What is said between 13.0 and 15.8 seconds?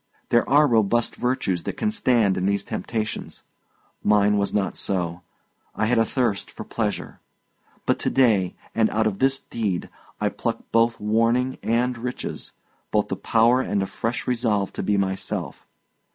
the power and a fresh resolve to be myself.